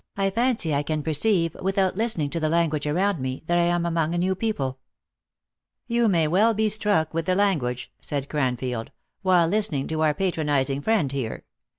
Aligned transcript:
293 0.15 0.23
joz, 0.23 0.25
I 0.25 0.35
fancy 0.55 0.73
I 0.73 0.81
can 0.81 1.03
perceive, 1.03 1.55
without 1.61 1.95
listening 1.95 2.31
to 2.31 2.39
the 2.39 2.49
language 2.49 2.87
around 2.87 3.19
me, 3.19 3.43
that 3.45 3.59
I 3.59 3.65
am 3.65 3.85
among 3.85 4.15
a 4.15 4.17
new 4.17 4.33
people."" 4.33 4.79
You 5.95 6.07
may 6.07 6.27
well 6.27 6.55
be 6.55 6.69
struck 6.69 7.13
with 7.13 7.27
the 7.27 7.35
language," 7.35 7.91
said 8.01 8.27
Cranfield," 8.27 8.89
while 9.21 9.47
listening 9.47 9.87
to 9.89 10.01
our 10.01 10.15
patronizing 10.15 10.81
friend 10.81 11.11
here. 11.11 11.45